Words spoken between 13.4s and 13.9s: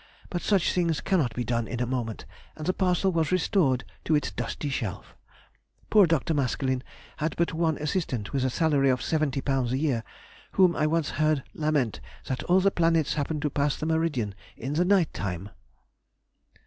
to pass the